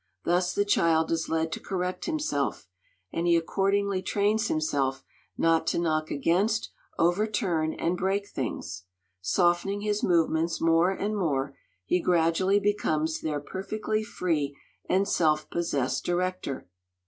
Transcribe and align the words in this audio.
Thus 0.25 0.55
the 0.55 0.65
child 0.65 1.11
is 1.11 1.29
led 1.29 1.51
to 1.51 1.59
correct 1.59 2.05
himself, 2.05 2.67
and 3.13 3.27
he 3.27 3.35
accordingly 3.35 4.01
trains 4.01 4.47
himself 4.47 5.03
not 5.37 5.67
to 5.67 5.77
knock 5.77 6.09
against, 6.09 6.71
overturn, 6.97 7.73
and 7.75 7.99
break 7.99 8.27
things; 8.27 8.85
softening 9.21 9.81
his 9.81 10.01
movements 10.01 10.59
more 10.59 10.89
and 10.89 11.15
more, 11.15 11.55
he 11.85 12.01
gradually 12.01 12.59
becomes 12.59 13.21
their 13.21 13.39
perfectly 13.39 14.03
free 14.03 14.57
and 14.89 15.07
self 15.07 15.47
possessed 15.51 16.03
director. 16.03 16.67